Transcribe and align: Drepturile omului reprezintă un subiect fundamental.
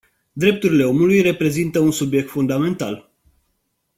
Drepturile 0.33 0.83
omului 0.85 1.21
reprezintă 1.21 1.79
un 1.79 1.91
subiect 1.91 2.29
fundamental. 2.29 3.11